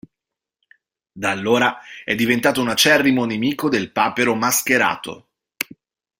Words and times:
Da 1.11 1.29
allora 1.29 1.77
è 2.03 2.15
diventato 2.15 2.59
un 2.59 2.69
acerrimo 2.69 3.23
nemico 3.25 3.69
del 3.69 3.91
papero 3.91 4.33
mascherato. 4.33 5.27